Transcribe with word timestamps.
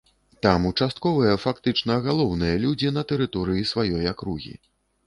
Там 0.45 0.61
участковыя 0.69 1.35
фактычна 1.43 1.99
галоўныя 2.09 2.55
людзі 2.67 2.93
на 2.99 3.07
тэрыторыі 3.13 3.71
сваёй 3.75 4.15
акругі. 4.17 4.61